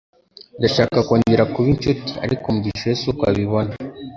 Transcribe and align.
Ndashaka 0.59 0.97
kongera 1.07 1.43
kuba 1.53 1.67
inshuti, 1.73 2.11
ariko 2.25 2.45
Mugisha 2.53 2.85
we 2.91 2.95
siko 3.01 3.23
abibona 3.31 3.73